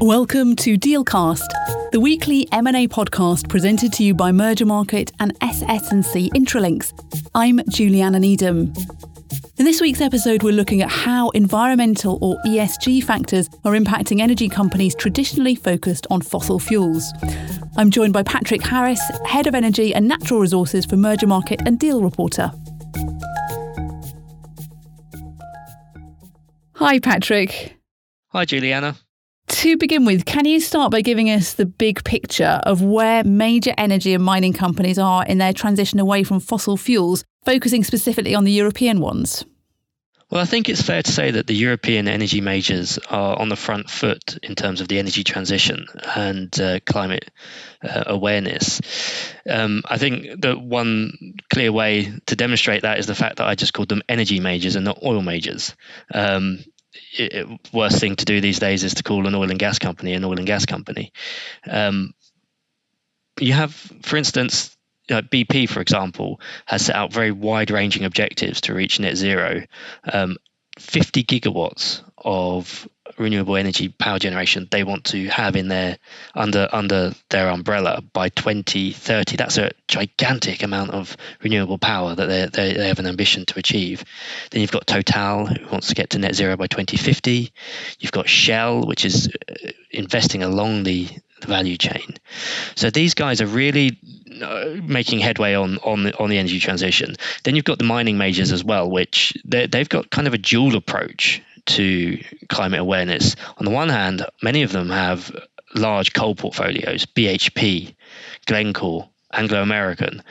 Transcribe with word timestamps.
Welcome 0.00 0.54
to 0.56 0.78
Dealcast, 0.78 1.90
the 1.90 1.98
weekly 2.00 2.46
M&A 2.52 2.86
podcast 2.86 3.48
presented 3.48 3.92
to 3.94 4.04
you 4.04 4.14
by 4.14 4.30
Mergermarket 4.30 5.10
and 5.18 5.36
SS&C 5.40 6.30
Intralinks. 6.36 6.92
I'm 7.34 7.60
Juliana 7.68 8.20
Needham. 8.20 8.72
In 9.56 9.64
this 9.64 9.80
week's 9.80 10.00
episode, 10.00 10.44
we're 10.44 10.52
looking 10.52 10.82
at 10.82 10.90
how 10.90 11.30
environmental 11.30 12.18
or 12.20 12.36
ESG 12.46 13.02
factors 13.02 13.48
are 13.64 13.72
impacting 13.72 14.20
energy 14.20 14.48
companies 14.48 14.94
traditionally 14.94 15.56
focused 15.56 16.06
on 16.10 16.20
fossil 16.20 16.60
fuels. 16.60 17.12
I'm 17.76 17.90
joined 17.90 18.12
by 18.12 18.22
Patrick 18.22 18.62
Harris, 18.62 19.00
Head 19.26 19.48
of 19.48 19.56
Energy 19.56 19.92
and 19.92 20.06
Natural 20.06 20.38
Resources 20.38 20.84
for 20.84 20.94
Mergermarket 20.94 21.66
and 21.66 21.76
Deal 21.76 22.02
Reporter. 22.02 22.52
Hi, 26.84 26.98
Patrick. 26.98 27.78
Hi, 28.28 28.44
Juliana. 28.44 28.94
To 29.48 29.78
begin 29.78 30.04
with, 30.04 30.26
can 30.26 30.44
you 30.44 30.60
start 30.60 30.92
by 30.92 31.00
giving 31.00 31.30
us 31.30 31.54
the 31.54 31.64
big 31.64 32.04
picture 32.04 32.60
of 32.64 32.82
where 32.82 33.24
major 33.24 33.72
energy 33.78 34.12
and 34.12 34.22
mining 34.22 34.52
companies 34.52 34.98
are 34.98 35.24
in 35.24 35.38
their 35.38 35.54
transition 35.54 35.98
away 35.98 36.24
from 36.24 36.40
fossil 36.40 36.76
fuels 36.76 37.24
focusing 37.46 37.84
specifically 37.84 38.34
on 38.34 38.44
the 38.44 38.52
European 38.52 39.00
ones? 39.00 39.46
Well, 40.30 40.42
I 40.42 40.46
think 40.46 40.68
it's 40.68 40.82
fair 40.82 41.02
to 41.02 41.10
say 41.12 41.30
that 41.30 41.46
the 41.46 41.54
European 41.54 42.06
energy 42.06 42.42
majors 42.42 42.98
are 43.08 43.38
on 43.38 43.48
the 43.48 43.56
front 43.56 43.88
foot 43.88 44.38
in 44.42 44.54
terms 44.54 44.82
of 44.82 44.88
the 44.88 44.98
energy 44.98 45.24
transition 45.24 45.86
and 46.16 46.60
uh, 46.60 46.80
climate 46.84 47.30
uh, 47.82 48.04
awareness. 48.06 48.80
Um, 49.48 49.82
I 49.88 49.96
think 49.96 50.42
that 50.42 50.60
one 50.60 51.34
clear 51.50 51.72
way 51.72 52.12
to 52.26 52.36
demonstrate 52.36 52.82
that 52.82 52.98
is 52.98 53.06
the 53.06 53.14
fact 53.14 53.36
that 53.36 53.46
I 53.46 53.54
just 53.54 53.72
called 53.72 53.88
them 53.88 54.02
energy 54.06 54.40
majors 54.40 54.76
and 54.76 54.84
not 54.84 55.02
oil 55.02 55.22
majors. 55.22 55.74
Um, 56.12 56.58
it, 57.12 57.48
worst 57.72 58.00
thing 58.00 58.16
to 58.16 58.24
do 58.24 58.40
these 58.40 58.58
days 58.58 58.84
is 58.84 58.94
to 58.94 59.02
call 59.02 59.26
an 59.26 59.34
oil 59.34 59.50
and 59.50 59.58
gas 59.58 59.78
company 59.78 60.12
an 60.14 60.24
oil 60.24 60.38
and 60.38 60.46
gas 60.46 60.66
company. 60.66 61.12
Um, 61.68 62.14
you 63.40 63.52
have, 63.52 63.74
for 64.02 64.16
instance, 64.16 64.76
uh, 65.10 65.22
BP, 65.22 65.68
for 65.68 65.80
example, 65.80 66.40
has 66.66 66.86
set 66.86 66.96
out 66.96 67.12
very 67.12 67.32
wide 67.32 67.70
ranging 67.70 68.04
objectives 68.04 68.62
to 68.62 68.74
reach 68.74 69.00
net 69.00 69.16
zero. 69.16 69.62
Um, 70.10 70.36
50 70.78 71.24
gigawatts 71.24 72.02
of 72.16 72.88
renewable 73.18 73.56
energy 73.56 73.88
power 73.88 74.18
generation 74.18 74.68
they 74.70 74.84
want 74.84 75.04
to 75.04 75.26
have 75.28 75.56
in 75.56 75.68
their 75.68 75.98
under 76.34 76.68
under 76.72 77.12
their 77.30 77.48
umbrella 77.48 78.02
by 78.12 78.28
2030 78.28 79.36
that's 79.36 79.58
a 79.58 79.70
gigantic 79.88 80.62
amount 80.62 80.90
of 80.90 81.16
renewable 81.42 81.78
power 81.78 82.14
that 82.14 82.26
they, 82.26 82.46
they, 82.46 82.74
they 82.74 82.88
have 82.88 82.98
an 82.98 83.06
ambition 83.06 83.44
to 83.46 83.58
achieve. 83.58 84.04
Then 84.50 84.60
you've 84.60 84.72
got 84.72 84.86
total 84.86 85.46
who 85.46 85.68
wants 85.68 85.88
to 85.88 85.94
get 85.94 86.10
to 86.10 86.18
net 86.18 86.34
zero 86.34 86.56
by 86.56 86.66
2050 86.66 87.52
you've 87.98 88.12
got 88.12 88.28
shell 88.28 88.86
which 88.86 89.04
is 89.04 89.28
uh, 89.48 89.54
investing 89.90 90.42
along 90.42 90.84
the, 90.84 91.08
value 91.44 91.76
chain. 91.76 92.14
So 92.74 92.90
these 92.90 93.12
guys 93.12 93.40
are 93.40 93.46
really 93.46 93.98
uh, 94.42 94.76
making 94.82 95.20
headway 95.20 95.54
on 95.54 95.78
on 95.78 96.04
the, 96.04 96.18
on 96.18 96.30
the 96.30 96.38
energy 96.38 96.58
transition. 96.58 97.16
Then 97.44 97.54
you've 97.54 97.64
got 97.64 97.78
the 97.78 97.84
mining 97.84 98.18
majors 98.18 98.52
as 98.52 98.64
well, 98.64 98.90
which 98.90 99.36
they've 99.44 99.88
got 99.88 100.10
kind 100.10 100.26
of 100.26 100.34
a 100.34 100.38
dual 100.38 100.76
approach 100.76 101.42
to 101.66 102.22
climate 102.48 102.80
awareness. 102.80 103.36
On 103.58 103.64
the 103.64 103.70
one 103.70 103.88
hand, 103.88 104.24
many 104.42 104.62
of 104.62 104.72
them 104.72 104.90
have 104.90 105.34
large 105.74 106.12
coal 106.12 106.34
portfolios, 106.34 107.06
BHP, 107.06 107.94
Glencore, 108.46 109.08
Anglo 109.32 109.62
American, 109.62 110.22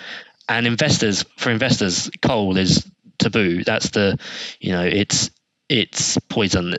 and 0.47 0.67
investors 0.67 1.23
for 1.37 1.51
investors, 1.51 2.09
coal 2.21 2.57
is 2.57 2.89
taboo. 3.17 3.63
That's 3.63 3.89
the 3.89 4.19
you 4.59 4.71
know 4.71 4.83
it's 4.83 5.29
it's 5.69 6.17
poison. 6.29 6.75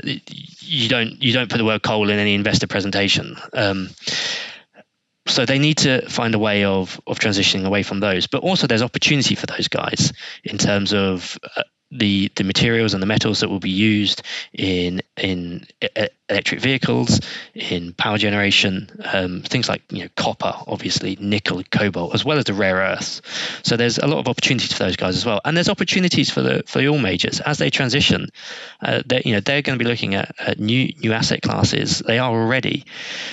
You 0.61 0.89
don't 0.89 1.23
you 1.23 1.33
don't 1.33 1.51
put 1.51 1.59
the 1.59 1.65
word 1.65 1.83
coal 1.83 2.11
in 2.11 2.19
any 2.19 2.35
investor 2.35 2.67
presentation. 2.67 3.37
Um, 3.53 3.91
so 5.27 5.47
they 5.47 5.59
need 5.59 5.79
to 5.79 6.09
find 6.09 6.35
a 6.35 6.39
way 6.39 6.65
of 6.65 7.01
of 7.07 7.19
transitioning 7.19 7.65
away 7.65 7.83
from 7.83 8.01
those 8.01 8.27
but 8.27 8.43
also 8.43 8.67
there's 8.67 8.83
opportunity 8.83 9.35
for 9.35 9.47
those 9.47 9.69
guys 9.69 10.13
in 10.45 10.59
terms 10.59 10.93
of 10.93 11.39
uh, 11.57 11.63
the 11.95 12.31
the 12.37 12.45
materials 12.45 12.95
and 12.95 13.03
the 13.03 13.07
metals 13.07 13.41
that 13.41 13.49
will 13.49 13.61
be 13.61 13.71
used 13.71 14.23
in 14.53 15.01
in 15.17 15.67
electric 16.29 16.61
vehicles, 16.61 17.21
in 17.55 17.93
power 17.93 18.19
generation, 18.19 18.89
um, 19.13 19.43
things 19.43 19.69
like 19.69 19.83
you 19.91 20.03
know 20.03 20.09
copper, 20.17 20.55
obviously 20.67 21.17
nickel, 21.21 21.63
cobalt, 21.71 22.15
as 22.15 22.25
well 22.25 22.39
as 22.39 22.45
the 22.45 22.55
rare 22.55 22.77
earths. 22.77 23.21
So 23.63 23.77
there's 23.77 23.99
a 23.99 24.07
lot 24.07 24.19
of 24.19 24.29
opportunities 24.29 24.73
for 24.73 24.85
those 24.85 24.97
guys 24.97 25.17
as 25.17 25.25
well, 25.25 25.41
and 25.45 25.57
there's 25.57 25.69
opportunities 25.69 26.31
for 26.31 26.43
the 26.43 26.63
for 26.67 26.79
the 26.79 26.89
oil 26.89 26.99
majors 26.99 27.41
as 27.41 27.59
they 27.59 27.71
transition. 27.71 28.29
Uh, 28.81 29.03
they 29.07 29.23
you 29.25 29.33
know 29.33 29.41
they're 29.41 29.63
going 29.63 29.79
to 29.79 29.83
be 29.83 29.89
looking 29.89 30.15
at, 30.15 30.35
at 30.39 30.59
new 30.59 30.93
new 30.99 31.13
asset 31.13 31.43
classes. 31.43 32.01
They 32.01 32.19
are 32.19 32.31
already. 32.31 32.85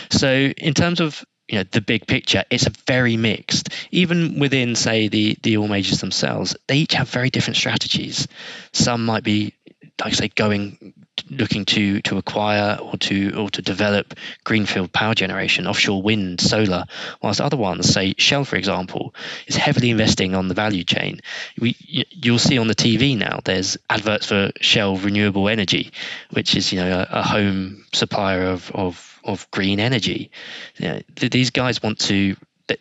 So 0.10 0.30
in 0.58 0.74
terms 0.74 1.00
of 1.00 1.24
you 1.52 1.58
know 1.58 1.64
the 1.72 1.82
big 1.82 2.08
picture 2.08 2.44
it's 2.50 2.66
a 2.66 2.72
very 2.88 3.18
mixed 3.18 3.70
even 3.92 4.40
within 4.40 4.76
say 4.76 5.08
the 5.08 5.38
the 5.44 5.58
oil 5.58 5.68
majors 5.68 6.00
themselves 6.00 6.56
they 6.68 6.78
each 6.78 6.94
have 6.94 7.10
very 7.10 7.30
different 7.30 7.58
strategies. 7.58 8.28
Some 8.72 9.06
might 9.06 9.24
be 9.24 9.54
like 10.00 10.14
I 10.14 10.16
say 10.16 10.28
going 10.30 10.94
looking 11.30 11.66
to 11.66 12.02
to 12.02 12.18
acquire 12.18 12.78
or 12.82 12.98
to 12.98 13.36
or 13.38 13.50
to 13.50 13.62
develop 13.62 14.16
greenfield 14.44 14.92
power 14.92 15.14
generation 15.14 15.68
offshore 15.68 16.02
wind 16.02 16.40
solar 16.40 16.86
whilst 17.22 17.42
other 17.42 17.58
ones 17.58 17.88
say 17.94 18.16
shell 18.18 18.46
for 18.46 18.56
example 18.56 19.14
is 19.48 19.56
heavily 19.56 19.90
investing 19.90 20.34
on 20.34 20.48
the 20.48 20.54
value 20.54 20.84
chain. 20.84 21.20
We 21.60 21.76
you'll 21.86 22.40
see 22.40 22.58
on 22.58 22.68
the 22.68 22.76
tv 22.76 23.18
now 23.18 23.40
there's 23.44 23.78
adverts 23.90 24.26
for 24.28 24.52
shell 24.62 24.96
renewable 24.96 25.50
energy 25.50 25.92
which 26.32 26.56
is 26.56 26.72
you 26.72 26.80
know 26.80 27.06
a, 27.12 27.20
a 27.20 27.24
home 27.24 27.86
supplier 27.94 28.44
of 28.44 28.72
of 28.72 29.11
of 29.24 29.50
green 29.52 29.80
energy. 29.80 30.32
You 30.78 30.88
know, 30.88 31.02
these 31.16 31.50
guys 31.50 31.82
want 31.82 32.00
to 32.02 32.36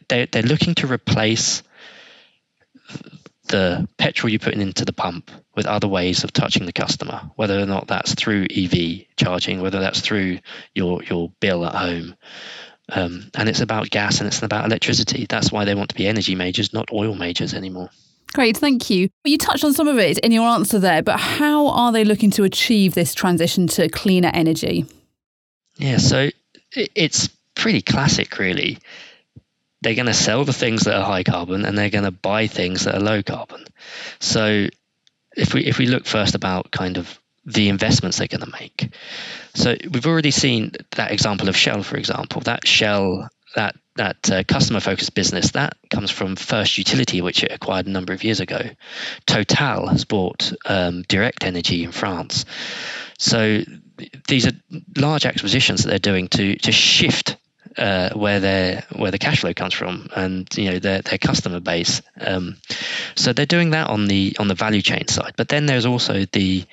they're, 0.09 0.27
they're 0.27 0.43
looking 0.43 0.75
to 0.77 0.87
replace 0.87 1.63
the 3.49 3.89
petrol 3.99 4.31
you're 4.31 4.39
putting 4.39 4.61
into 4.61 4.85
the 4.85 4.93
pump 4.93 5.31
with 5.57 5.67
other 5.67 5.89
ways 5.89 6.23
of 6.23 6.33
touching 6.33 6.67
the 6.67 6.73
customer, 6.73 7.31
whether 7.37 7.59
or 7.59 7.67
not 7.67 7.89
that's 7.89 8.15
through 8.15 8.47
EV 8.55 9.07
charging, 9.17 9.61
whether 9.61 9.81
that's 9.81 10.01
through 10.01 10.39
your 10.75 11.03
your 11.03 11.31
bill 11.41 11.67
at 11.67 11.75
home. 11.75 12.15
Um, 12.93 13.31
and 13.35 13.49
it's 13.49 13.61
about 13.61 13.91
gas 13.91 14.19
and 14.19 14.27
it's 14.27 14.43
about 14.43 14.65
electricity. 14.65 15.27
That's 15.29 15.53
why 15.53 15.65
they 15.65 15.75
want 15.75 15.91
to 15.91 15.95
be 15.95 16.09
energy 16.09 16.35
majors, 16.35 16.73
not 16.73 16.93
oil 16.93 17.15
majors 17.15 17.55
anymore. 17.55 17.91
Great, 18.33 18.57
thank 18.57 18.91
you. 18.91 19.09
You 19.25 19.39
touched 19.39 19.65
on 19.65 19.73
some 19.75 19.89
of 19.89 19.99
it 19.99 20.19
in 20.19 20.33
your 20.33 20.49
answer 20.49 20.79
there, 20.79 21.03
but 21.03 21.19
how 21.19 21.69
are 21.69 21.91
they 21.91 22.05
looking 22.05 22.31
to 22.33 22.45
achieve 22.45 22.95
this 22.95 23.13
transition 23.15 23.67
to 23.69 23.89
cleaner 23.89 24.31
energy? 24.33 24.87
Yeah, 25.81 25.97
so 25.97 26.29
it's 26.73 27.29
pretty 27.55 27.81
classic, 27.81 28.39
really. 28.39 28.79
They're 29.81 29.95
going 29.95 30.07
to 30.07 30.15
sell 30.15 30.45
the 30.45 30.53
things 30.53 30.83
that 30.83 30.95
are 30.95 31.05
high 31.05 31.25
carbon, 31.25 31.65
and 31.65 31.77
they're 31.77 31.89
going 31.89 32.05
to 32.05 32.11
buy 32.11 32.49
things 32.49 32.85
that 32.85 32.95
are 32.95 33.01
low 33.01 33.23
carbon. 33.23 33.65
So, 34.19 34.67
if 35.37 35.55
we 35.55 35.65
if 35.65 35.79
we 35.79 35.87
look 35.87 36.05
first 36.05 36.35
about 36.35 36.71
kind 36.71 36.99
of 36.99 37.19
the 37.47 37.71
investments 37.71 38.19
they're 38.19 38.29
going 38.29 38.43
to 38.43 38.59
make, 38.61 38.93
so 39.55 39.75
we've 39.91 40.07
already 40.07 40.31
seen 40.31 40.73
that 40.97 41.13
example 41.13 41.49
of 41.49 41.57
Shell, 41.57 41.83
for 41.83 41.97
example. 41.97 42.43
That 42.43 42.67
Shell 42.67 43.31
that 43.57 43.75
that 43.97 44.31
uh, 44.31 44.45
customer 44.45 44.81
focused 44.81 45.15
business 45.15 45.53
that 45.53 45.79
comes 45.89 46.11
from 46.11 46.37
First 46.37 46.77
Utility, 46.77 47.23
which 47.23 47.43
it 47.43 47.53
acquired 47.53 47.87
a 47.87 47.91
number 47.91 48.13
of 48.13 48.23
years 48.23 48.41
ago. 48.41 48.61
Total 49.27 49.89
has 49.89 50.05
bought 50.05 50.53
um, 50.67 51.03
Direct 51.09 51.43
Energy 51.45 51.85
in 51.85 51.93
France. 51.93 52.45
So 53.19 53.61
these 54.29 54.47
are 54.47 54.53
large 54.97 55.27
acquisitions 55.27 55.85
that 55.85 55.91
they're 55.91 55.99
doing 55.99 56.29
to 56.29 56.57
to 56.57 56.73
shift 56.73 57.37
uh, 57.77 58.11
where 58.11 58.41
their 58.41 58.85
where 58.97 59.11
the 59.11 59.19
cash 59.19 59.41
flow 59.41 59.55
comes 59.55 59.75
from 59.75 60.09
and 60.15 60.49
you 60.57 60.71
know 60.71 60.79
their 60.79 61.03
their 61.03 61.19
customer 61.19 61.61
base. 61.61 62.03
Um, 62.21 62.57
so 63.15 63.33
they're 63.33 63.47
doing 63.47 63.71
that 63.71 63.89
on 63.89 64.07
the 64.07 64.37
on 64.39 64.49
the 64.49 64.55
value 64.55 64.83
chain 64.83 65.09
side, 65.09 65.35
but 65.37 65.49
then 65.49 65.67
there's 65.67 65.87
also 65.87 66.25
the 66.33 66.65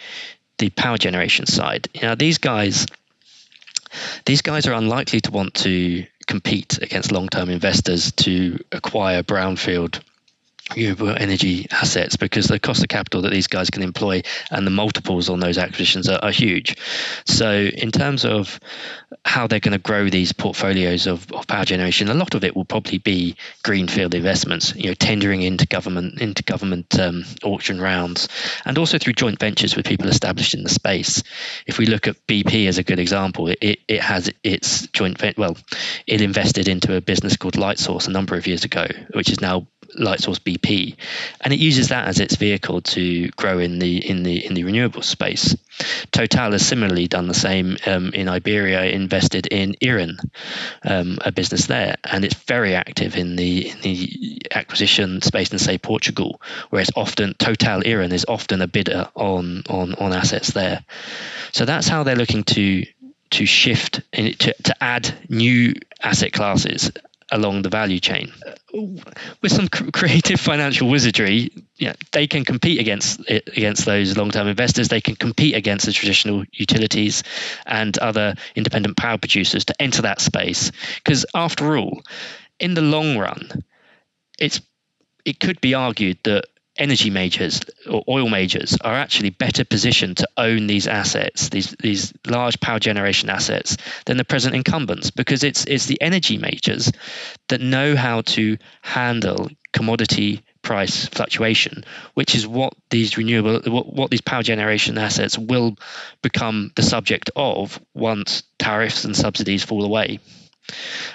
the 0.57 0.69
power 0.71 0.97
generation 0.97 1.45
side. 1.45 1.87
Know 2.01 2.15
these 2.15 2.37
guys 2.37 2.85
these 4.25 4.41
guys 4.41 4.67
are 4.67 4.73
unlikely 4.73 5.21
to 5.21 5.31
want 5.31 5.53
to 5.55 6.05
compete 6.27 6.79
against 6.81 7.11
long 7.11 7.29
term 7.29 7.49
investors 7.49 8.11
to 8.13 8.59
acquire 8.71 9.23
brownfield 9.23 10.01
renewable 10.75 11.15
energy 11.15 11.67
assets 11.71 12.15
because 12.15 12.47
the 12.47 12.59
cost 12.59 12.81
of 12.81 12.89
capital 12.89 13.21
that 13.21 13.31
these 13.31 13.47
guys 13.47 13.69
can 13.69 13.83
employ 13.83 14.21
and 14.51 14.65
the 14.65 14.71
multiples 14.71 15.29
on 15.29 15.39
those 15.39 15.57
acquisitions 15.57 16.09
are, 16.09 16.19
are 16.23 16.31
huge. 16.31 16.75
So, 17.25 17.51
in 17.51 17.91
terms 17.91 18.25
of 18.25 18.59
how 19.25 19.47
they're 19.47 19.59
going 19.59 19.73
to 19.73 19.77
grow 19.77 20.09
these 20.09 20.33
portfolios 20.33 21.07
of, 21.07 21.31
of 21.31 21.47
power 21.47 21.65
generation, 21.65 22.09
a 22.09 22.13
lot 22.13 22.35
of 22.35 22.43
it 22.43 22.55
will 22.55 22.65
probably 22.65 22.97
be 22.97 23.35
greenfield 23.63 24.13
investments. 24.13 24.75
You 24.75 24.89
know, 24.89 24.93
tendering 24.93 25.41
into 25.41 25.65
government 25.67 26.21
into 26.21 26.43
government 26.43 26.99
um, 26.99 27.23
auction 27.43 27.79
rounds, 27.79 28.27
and 28.65 28.77
also 28.77 28.97
through 28.97 29.13
joint 29.13 29.39
ventures 29.39 29.75
with 29.75 29.85
people 29.85 30.07
established 30.07 30.53
in 30.53 30.63
the 30.63 30.69
space. 30.69 31.23
If 31.65 31.77
we 31.77 31.85
look 31.85 32.07
at 32.07 32.15
BP 32.27 32.67
as 32.67 32.77
a 32.77 32.83
good 32.83 32.99
example, 32.99 33.47
it, 33.47 33.79
it, 33.87 34.01
has 34.01 34.31
its 34.43 34.87
joint. 34.87 35.21
Well, 35.37 35.57
it 36.05 36.21
invested 36.21 36.67
into 36.67 36.95
a 36.95 37.01
business 37.01 37.37
called 37.37 37.55
Lightsource 37.55 38.07
a 38.07 38.11
number 38.11 38.35
of 38.35 38.47
years 38.47 38.63
ago, 38.63 38.87
which 39.13 39.29
is 39.29 39.41
now 39.41 39.67
Lightsource 39.99 40.39
BP, 40.39 40.95
and 41.41 41.53
it 41.53 41.59
uses 41.59 41.89
that 41.89 42.07
as 42.07 42.19
its 42.19 42.35
vehicle 42.35 42.81
to 42.81 43.29
grow 43.29 43.59
in 43.59 43.79
the 43.79 43.97
in 44.09 44.23
the 44.23 44.45
in 44.45 44.53
the 44.53 44.63
renewable 44.63 45.01
space. 45.01 45.55
Total 46.11 46.51
has 46.51 46.65
similarly 46.65 47.07
done 47.07 47.27
the 47.27 47.33
same 47.33 47.77
um, 47.85 48.11
in 48.13 48.27
Iberia, 48.27 48.85
invested 48.85 49.47
in 49.47 49.75
Eren, 49.81 50.17
um, 50.83 51.19
a 51.21 51.31
business 51.31 51.67
there, 51.67 51.95
and 52.03 52.25
it's 52.25 52.35
very 52.35 52.73
active 52.75 53.15
in 53.15 53.35
the 53.35 53.69
in 53.69 53.81
the 53.81 54.41
acquisition 54.53 55.21
space 55.21 55.51
in 55.51 55.59
say 55.59 55.77
Portugal, 55.77 56.41
where 56.69 56.81
it's 56.81 56.91
often 56.95 57.33
Total 57.35 57.81
Eren 57.81 58.11
is 58.11 58.25
often 58.27 58.61
a 58.61 58.67
bidder 58.67 59.09
on 59.15 59.63
on 59.69 59.93
on 59.95 60.13
assets 60.13 60.51
there. 60.51 60.83
So 61.51 61.65
that's 61.65 61.87
how 61.87 62.03
they're 62.03 62.15
looking 62.15 62.43
to 62.45 62.85
to 63.29 63.45
shift 63.45 64.01
to, 64.13 64.53
to 64.63 64.83
add 64.83 65.13
new 65.29 65.73
asset 66.01 66.31
classes 66.31 66.91
along 67.31 67.61
the 67.61 67.69
value 67.69 67.99
chain. 67.99 68.31
Uh, 68.45 68.53
with 69.41 69.51
some 69.51 69.67
creative 69.67 70.39
financial 70.39 70.89
wizardry, 70.89 71.51
yeah, 71.77 71.93
they 72.11 72.27
can 72.27 72.45
compete 72.45 72.79
against 72.79 73.19
against 73.29 73.85
those 73.85 74.17
long-term 74.17 74.47
investors. 74.47 74.87
They 74.87 75.01
can 75.01 75.15
compete 75.15 75.55
against 75.55 75.85
the 75.85 75.91
traditional 75.91 76.45
utilities 76.53 77.23
and 77.65 77.97
other 77.99 78.35
independent 78.55 78.97
power 78.97 79.17
producers 79.17 79.65
to 79.65 79.81
enter 79.81 80.01
that 80.03 80.21
space. 80.21 80.71
Because 80.95 81.25
after 81.33 81.77
all, 81.77 82.01
in 82.59 82.73
the 82.73 82.81
long 82.81 83.17
run, 83.17 83.63
it's 84.39 84.61
it 85.25 85.39
could 85.39 85.59
be 85.61 85.73
argued 85.73 86.17
that 86.23 86.45
energy 86.77 87.09
majors 87.09 87.61
or 87.89 88.03
oil 88.07 88.29
majors 88.29 88.77
are 88.81 88.95
actually 88.95 89.29
better 89.29 89.65
positioned 89.65 90.17
to 90.17 90.27
own 90.37 90.67
these 90.67 90.87
assets, 90.87 91.49
these 91.49 91.75
these 91.79 92.13
large 92.25 92.59
power 92.59 92.79
generation 92.79 93.29
assets, 93.29 93.77
than 94.05 94.17
the 94.17 94.25
present 94.25 94.55
incumbents, 94.55 95.11
because 95.11 95.43
it's 95.43 95.65
it's 95.65 95.85
the 95.85 96.01
energy 96.01 96.37
majors 96.37 96.91
that 97.49 97.61
know 97.61 97.95
how 97.95 98.21
to 98.21 98.57
handle 98.81 99.49
commodity 99.73 100.43
price 100.61 101.05
fluctuation, 101.07 101.83
which 102.13 102.35
is 102.35 102.45
what 102.45 102.73
these 102.89 103.17
renewable 103.17 103.61
what, 103.71 103.93
what 103.93 104.11
these 104.11 104.21
power 104.21 104.43
generation 104.43 104.97
assets 104.97 105.37
will 105.37 105.77
become 106.21 106.71
the 106.75 106.83
subject 106.83 107.29
of 107.35 107.79
once 107.93 108.43
tariffs 108.59 109.05
and 109.05 109.15
subsidies 109.15 109.63
fall 109.63 109.85
away. 109.85 110.19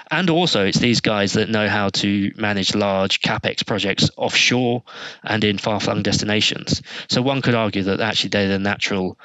And 0.09 0.29
also, 0.29 0.65
it's 0.65 0.79
these 0.79 1.01
guys 1.01 1.33
that 1.33 1.49
know 1.49 1.67
how 1.67 1.89
to 1.89 2.31
manage 2.35 2.75
large 2.75 3.21
capex 3.21 3.65
projects 3.65 4.09
offshore 4.17 4.83
and 5.23 5.43
in 5.43 5.57
far 5.57 5.79
flung 5.79 6.03
destinations. 6.03 6.81
So, 7.09 7.21
one 7.21 7.41
could 7.41 7.55
argue 7.55 7.83
that 7.83 7.99
actually 7.99 8.29
they're 8.29 8.47
the 8.47 8.59
natural 8.59 9.17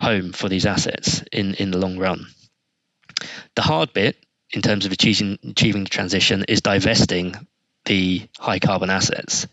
home 0.00 0.32
for 0.32 0.48
these 0.48 0.66
assets 0.66 1.22
in, 1.32 1.54
in 1.54 1.70
the 1.70 1.78
long 1.78 1.98
run. 1.98 2.26
The 3.54 3.62
hard 3.62 3.92
bit, 3.92 4.16
in 4.52 4.62
terms 4.62 4.86
of 4.86 4.92
achieving, 4.92 5.38
achieving 5.44 5.84
the 5.84 5.90
transition, 5.90 6.44
is 6.48 6.60
divesting 6.60 7.34
the 7.84 8.28
high 8.38 8.58
carbon 8.58 8.90
assets. 8.90 9.46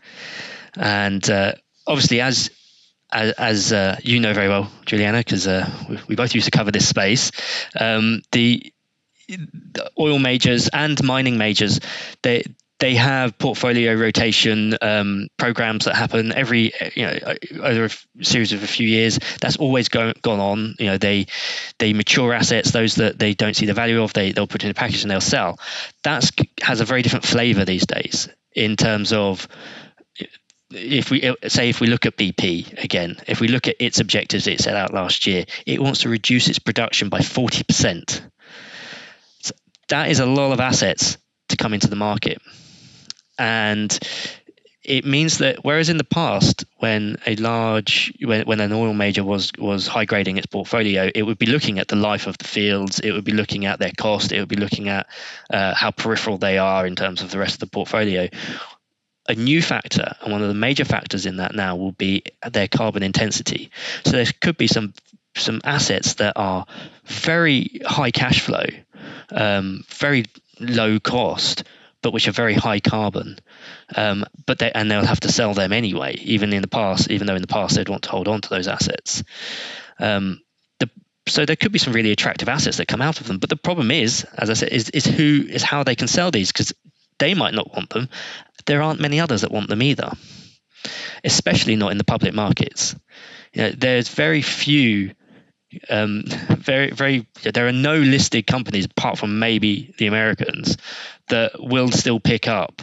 And 0.75 1.27
uh, 1.29 1.53
obviously, 1.87 2.21
as 2.21 2.51
as, 3.11 3.31
as 3.33 3.73
uh, 3.73 3.97
you 4.03 4.19
know 4.19 4.33
very 4.33 4.49
well, 4.49 4.71
Juliana, 4.85 5.19
because 5.19 5.47
uh, 5.47 5.67
we, 5.89 5.99
we, 6.09 6.15
both 6.15 6.35
used 6.35 6.45
to 6.45 6.51
cover 6.51 6.71
this 6.71 6.87
space, 6.87 7.31
um, 7.79 8.21
the 8.31 8.71
oil 9.99 10.19
majors 10.19 10.69
and 10.69 11.01
mining 11.03 11.37
majors, 11.37 11.79
they 12.21 12.43
they 12.79 12.95
have 12.95 13.37
portfolio 13.37 13.93
rotation 13.93 14.75
um, 14.81 15.27
programs 15.37 15.85
that 15.85 15.95
happen 15.95 16.31
every 16.31 16.71
you 16.95 17.05
know 17.05 17.19
over 17.61 17.85
a 17.85 18.23
series 18.23 18.53
of 18.53 18.63
a 18.63 18.67
few 18.67 18.87
years. 18.87 19.19
That's 19.41 19.57
always 19.57 19.89
go, 19.89 20.13
gone 20.21 20.39
on. 20.39 20.75
You 20.79 20.87
know 20.87 20.97
they 20.97 21.27
they 21.77 21.93
mature 21.93 22.33
assets, 22.33 22.71
those 22.71 22.95
that 22.95 23.19
they 23.19 23.33
don't 23.33 23.55
see 23.55 23.65
the 23.65 23.73
value 23.73 24.01
of, 24.01 24.13
they 24.13 24.31
they'll 24.31 24.47
put 24.47 24.63
in 24.63 24.71
a 24.71 24.73
package 24.73 25.03
and 25.03 25.11
they'll 25.11 25.21
sell. 25.21 25.59
That 26.03 26.29
has 26.61 26.79
a 26.79 26.85
very 26.85 27.01
different 27.01 27.25
flavour 27.25 27.65
these 27.65 27.85
days 27.85 28.29
in 28.55 28.77
terms 28.77 29.13
of 29.13 29.47
if 30.71 31.09
we 31.09 31.35
say 31.47 31.69
if 31.69 31.81
we 31.81 31.87
look 31.87 32.05
at 32.05 32.15
BP 32.15 32.81
again, 32.81 33.17
if 33.27 33.41
we 33.41 33.47
look 33.49 33.67
at 33.67 33.75
its 33.79 33.99
objectives 33.99 34.47
it 34.47 34.61
set 34.61 34.75
out 34.75 34.93
last 34.93 35.27
year, 35.27 35.45
it 35.65 35.81
wants 35.81 36.01
to 36.01 36.09
reduce 36.09 36.47
its 36.47 36.59
production 36.59 37.09
by 37.09 37.21
forty 37.21 37.63
percent 37.63 38.21
that 39.89 40.09
is 40.09 40.19
a 40.19 40.25
lot 40.25 40.51
of 40.51 40.59
assets 40.59 41.17
to 41.49 41.57
come 41.57 41.73
into 41.73 41.87
the 41.87 41.95
market. 41.95 42.41
And 43.37 43.97
it 44.83 45.05
means 45.05 45.37
that 45.37 45.63
whereas 45.63 45.89
in 45.89 45.97
the 45.97 46.03
past, 46.03 46.65
when 46.77 47.17
a 47.27 47.35
large 47.35 48.11
when, 48.21 48.45
when 48.45 48.59
an 48.59 48.71
oil 48.71 48.93
major 48.93 49.23
was 49.23 49.51
was 49.57 49.87
high 49.87 50.05
grading 50.05 50.37
its 50.37 50.47
portfolio, 50.47 51.11
it 51.13 51.23
would 51.23 51.37
be 51.37 51.45
looking 51.45 51.79
at 51.79 51.87
the 51.87 51.95
life 51.95 52.27
of 52.27 52.37
the 52.37 52.45
fields, 52.45 52.99
it 52.99 53.11
would 53.11 53.23
be 53.23 53.33
looking 53.33 53.65
at 53.65 53.79
their 53.79 53.91
cost, 53.95 54.31
it 54.31 54.39
would 54.39 54.49
be 54.49 54.55
looking 54.55 54.89
at 54.89 55.07
uh, 55.51 55.75
how 55.75 55.91
peripheral 55.91 56.37
they 56.37 56.57
are 56.57 56.87
in 56.87 56.95
terms 56.95 57.21
of 57.21 57.29
the 57.29 57.37
rest 57.37 57.55
of 57.55 57.59
the 57.59 57.67
portfolio. 57.67 58.29
A 59.27 59.35
new 59.35 59.61
factor, 59.61 60.15
and 60.21 60.31
one 60.31 60.41
of 60.41 60.47
the 60.47 60.55
major 60.55 60.85
factors 60.85 61.27
in 61.27 61.37
that 61.37 61.53
now, 61.53 61.75
will 61.75 61.91
be 61.91 62.23
their 62.49 62.67
carbon 62.67 63.03
intensity. 63.03 63.69
So 64.03 64.11
there 64.11 64.25
could 64.41 64.57
be 64.57 64.65
some 64.65 64.93
some 65.35 65.61
assets 65.63 66.15
that 66.15 66.33
are 66.35 66.65
very 67.05 67.81
high 67.85 68.09
cash 68.09 68.41
flow, 68.41 68.65
um, 69.31 69.83
very 69.89 70.25
low 70.59 70.99
cost, 70.99 71.63
but 72.01 72.13
which 72.13 72.27
are 72.27 72.31
very 72.31 72.53
high 72.53 72.79
carbon. 72.79 73.39
Um, 73.95 74.25
but 74.45 74.59
they, 74.59 74.71
and 74.71 74.89
they'll 74.89 75.05
have 75.05 75.19
to 75.21 75.31
sell 75.31 75.53
them 75.53 75.73
anyway, 75.73 76.15
even 76.21 76.53
in 76.53 76.61
the 76.61 76.67
past, 76.67 77.09
even 77.11 77.27
though 77.27 77.35
in 77.35 77.41
the 77.41 77.47
past 77.47 77.75
they'd 77.75 77.89
want 77.89 78.03
to 78.03 78.09
hold 78.09 78.27
on 78.27 78.41
to 78.41 78.49
those 78.49 78.67
assets. 78.67 79.23
Um, 79.99 80.41
the, 80.79 80.89
so 81.27 81.45
there 81.45 81.55
could 81.55 81.71
be 81.71 81.79
some 81.79 81.93
really 81.93 82.11
attractive 82.11 82.49
assets 82.49 82.77
that 82.77 82.87
come 82.87 83.01
out 83.01 83.19
of 83.21 83.27
them. 83.27 83.37
But 83.37 83.49
the 83.49 83.57
problem 83.57 83.91
is, 83.91 84.25
as 84.37 84.49
I 84.49 84.53
said, 84.53 84.69
is, 84.69 84.89
is 84.89 85.05
who 85.05 85.45
is 85.47 85.63
how 85.63 85.83
they 85.83 85.95
can 85.95 86.07
sell 86.07 86.31
these 86.31 86.51
because 86.51 86.73
they 87.19 87.33
might 87.33 87.53
not 87.53 87.73
want 87.73 87.89
them. 87.89 88.09
There 88.65 88.81
aren't 88.81 89.01
many 89.01 89.19
others 89.19 89.41
that 89.41 89.51
want 89.51 89.69
them 89.69 89.83
either, 89.83 90.11
especially 91.23 91.75
not 91.75 91.91
in 91.91 91.97
the 91.97 92.03
public 92.03 92.33
markets. 92.33 92.95
You 93.53 93.63
know, 93.63 93.71
there's 93.71 94.09
very 94.09 94.41
few 94.41 95.11
um, 95.89 96.23
very, 96.27 96.91
very. 96.91 97.27
There 97.43 97.67
are 97.67 97.71
no 97.71 97.97
listed 97.97 98.47
companies 98.47 98.85
apart 98.85 99.17
from 99.17 99.39
maybe 99.39 99.93
the 99.97 100.07
Americans 100.07 100.77
that 101.27 101.51
will 101.59 101.91
still 101.91 102.19
pick 102.19 102.47
up 102.47 102.81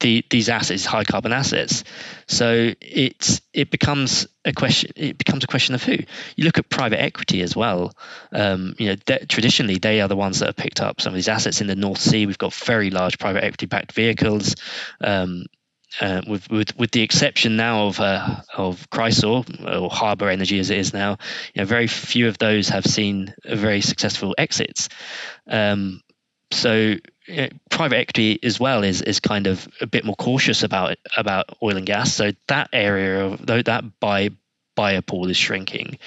the, 0.00 0.24
these 0.30 0.48
assets, 0.48 0.84
high 0.84 1.04
carbon 1.04 1.32
assets. 1.32 1.84
So 2.26 2.72
it's 2.80 3.40
it 3.52 3.70
becomes 3.70 4.26
a 4.44 4.52
question. 4.52 4.92
It 4.96 5.18
becomes 5.18 5.44
a 5.44 5.46
question 5.46 5.74
of 5.74 5.82
who. 5.82 5.96
You 6.36 6.44
look 6.44 6.58
at 6.58 6.68
private 6.68 7.00
equity 7.00 7.42
as 7.42 7.54
well. 7.54 7.92
Um, 8.32 8.74
you 8.78 8.88
know, 8.88 9.16
traditionally 9.28 9.78
they 9.78 10.00
are 10.00 10.08
the 10.08 10.16
ones 10.16 10.40
that 10.40 10.46
have 10.46 10.56
picked 10.56 10.80
up 10.80 11.00
some 11.00 11.12
of 11.12 11.16
these 11.16 11.28
assets 11.28 11.60
in 11.60 11.66
the 11.66 11.76
North 11.76 12.00
Sea. 12.00 12.26
We've 12.26 12.38
got 12.38 12.54
very 12.54 12.90
large 12.90 13.18
private 13.18 13.44
equity 13.44 13.66
backed 13.66 13.92
vehicles. 13.92 14.56
Um, 15.00 15.46
uh, 16.00 16.22
with, 16.26 16.50
with 16.50 16.76
with 16.78 16.90
the 16.92 17.02
exception 17.02 17.56
now 17.56 17.86
of 17.88 18.00
uh, 18.00 18.36
of 18.56 18.88
Chrysaor 18.90 19.80
or 19.80 19.90
Harbour 19.90 20.28
Energy 20.28 20.58
as 20.58 20.70
it 20.70 20.78
is 20.78 20.92
now, 20.92 21.18
you 21.54 21.62
know, 21.62 21.64
very 21.66 21.86
few 21.86 22.28
of 22.28 22.38
those 22.38 22.68
have 22.68 22.86
seen 22.86 23.34
very 23.44 23.80
successful 23.80 24.34
exits. 24.38 24.88
Um, 25.48 26.02
so 26.52 26.96
you 27.26 27.36
know, 27.36 27.48
private 27.70 27.96
equity 27.98 28.38
as 28.42 28.60
well 28.60 28.84
is 28.84 29.02
is 29.02 29.20
kind 29.20 29.46
of 29.46 29.68
a 29.80 29.86
bit 29.86 30.04
more 30.04 30.16
cautious 30.16 30.62
about 30.62 30.96
about 31.16 31.56
oil 31.62 31.76
and 31.76 31.86
gas. 31.86 32.12
So 32.12 32.32
that 32.48 32.68
area 32.72 33.26
of 33.26 33.46
that 33.46 34.00
buy 34.00 34.30
buyer 34.76 35.02
pool 35.02 35.28
is 35.28 35.36
shrinking. 35.36 35.98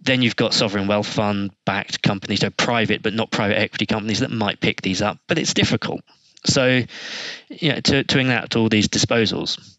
Then 0.00 0.22
you've 0.22 0.36
got 0.36 0.54
sovereign 0.54 0.86
wealth 0.86 1.08
fund 1.08 1.50
backed 1.64 2.02
companies, 2.02 2.40
so 2.40 2.50
private 2.50 3.02
but 3.02 3.14
not 3.14 3.30
private 3.30 3.58
equity 3.58 3.86
companies 3.86 4.20
that 4.20 4.30
might 4.30 4.60
pick 4.60 4.80
these 4.82 5.02
up, 5.02 5.18
but 5.26 5.38
it's 5.38 5.54
difficult. 5.54 6.02
So, 6.46 6.82
know, 7.72 7.80
to, 7.80 8.04
to 8.04 8.18
enact 8.18 8.56
all 8.56 8.68
these 8.68 8.88
disposals. 8.88 9.76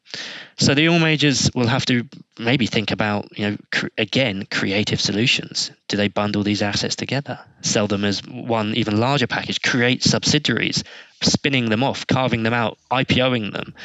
So 0.59 0.73
the 0.73 0.89
oil 0.89 0.99
majors 0.99 1.51
will 1.53 1.67
have 1.67 1.85
to 1.85 2.07
maybe 2.39 2.65
think 2.65 2.91
about, 2.91 3.37
you 3.37 3.51
know, 3.51 3.57
cr- 3.71 3.87
again, 3.97 4.47
creative 4.49 4.99
solutions. 4.99 5.71
Do 5.87 5.97
they 5.97 6.07
bundle 6.07 6.43
these 6.43 6.63
assets 6.63 6.95
together, 6.95 7.39
sell 7.61 7.87
them 7.87 8.03
as 8.03 8.23
one 8.25 8.73
even 8.73 8.99
larger 8.99 9.27
package, 9.27 9.61
create 9.61 10.01
subsidiaries, 10.01 10.83
spinning 11.21 11.69
them 11.69 11.83
off, 11.83 12.07
carving 12.07 12.41
them 12.43 12.53
out, 12.53 12.79
IPOing 12.89 13.53
them? 13.53 13.75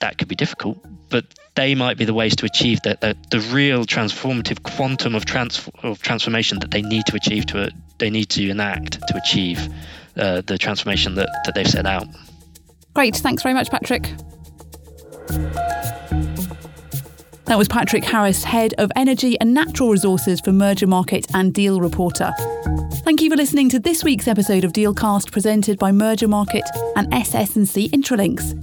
That 0.00 0.18
could 0.18 0.28
be 0.28 0.34
difficult, 0.34 0.84
but 1.08 1.24
they 1.54 1.74
might 1.74 1.96
be 1.96 2.04
the 2.04 2.12
ways 2.12 2.36
to 2.36 2.46
achieve 2.46 2.82
the, 2.82 2.98
the, 3.00 3.16
the 3.30 3.40
real 3.40 3.86
transformative 3.86 4.62
quantum 4.62 5.14
of, 5.14 5.24
trans- 5.24 5.70
of 5.82 6.02
transformation 6.02 6.58
that 6.58 6.72
they 6.72 6.82
need 6.82 7.06
to 7.06 7.16
achieve 7.16 7.46
to 7.46 7.62
it, 7.62 7.72
they 7.98 8.10
need 8.10 8.28
to 8.30 8.50
enact 8.50 9.00
to 9.08 9.16
achieve 9.16 9.68
uh, 10.16 10.42
the 10.42 10.58
transformation 10.58 11.14
that, 11.16 11.28
that 11.44 11.54
they've 11.54 11.68
set 11.68 11.86
out. 11.86 12.06
Great. 12.94 13.16
Thanks 13.16 13.42
very 13.42 13.54
much, 13.54 13.70
Patrick. 13.70 14.12
That 17.46 17.58
was 17.58 17.68
Patrick 17.68 18.04
Harris, 18.04 18.42
Head 18.42 18.74
of 18.78 18.90
Energy 18.96 19.38
and 19.38 19.52
Natural 19.52 19.90
Resources 19.90 20.40
for 20.40 20.50
Mergermarket 20.50 21.26
and 21.34 21.52
Deal 21.52 21.80
Reporter. 21.80 22.32
Thank 23.04 23.20
you 23.20 23.28
for 23.28 23.36
listening 23.36 23.68
to 23.68 23.78
this 23.78 24.02
week's 24.02 24.26
episode 24.26 24.64
of 24.64 24.72
Dealcast 24.72 25.30
presented 25.30 25.78
by 25.78 25.90
Mergermarket 25.90 26.62
and 26.96 27.12
SS&C 27.12 27.90
Intralinks. 27.90 28.58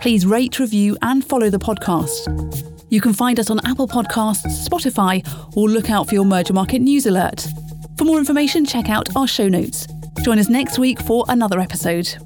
Please 0.00 0.24
rate, 0.24 0.58
review 0.58 0.96
and 1.02 1.24
follow 1.24 1.50
the 1.50 1.58
podcast. 1.58 2.72
You 2.88 3.02
can 3.02 3.12
find 3.12 3.38
us 3.38 3.50
on 3.50 3.60
Apple 3.66 3.86
Podcasts, 3.86 4.66
Spotify 4.66 5.22
or 5.56 5.68
look 5.68 5.90
out 5.90 6.08
for 6.08 6.14
your 6.14 6.24
Mergermarket 6.24 6.80
news 6.80 7.04
alert. 7.04 7.46
For 7.98 8.04
more 8.04 8.18
information, 8.18 8.64
check 8.64 8.88
out 8.88 9.14
our 9.14 9.28
show 9.28 9.48
notes. 9.48 9.86
Join 10.22 10.38
us 10.38 10.48
next 10.48 10.78
week 10.78 11.00
for 11.00 11.24
another 11.28 11.58
episode. 11.58 12.16